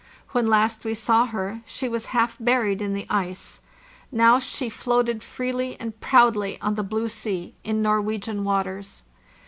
When 0.29 0.47
last 0.47 0.83
we 0.83 0.95
saw 0.95 1.27
her 1.27 1.61
she 1.63 1.87
was 1.87 2.07
half 2.07 2.35
buried 2.39 2.81
in 2.81 2.93
the 2.93 3.05
ice; 3.07 3.61
now 4.11 4.39
she 4.39 4.67
floated 4.67 5.21
freely 5.21 5.79
and 5.79 6.01
proudly 6.01 6.59
on 6.59 6.73
the 6.73 6.81
blue 6.81 7.07
sea, 7.07 7.53
in 7.63 7.83
Norwegian 7.83 8.43
waters. 8.43 9.03